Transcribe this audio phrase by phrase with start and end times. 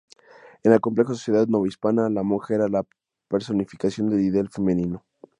[0.63, 2.83] En la compleja sociedad novohispana, la monja era la
[3.29, 5.05] personificación del ideal femenino.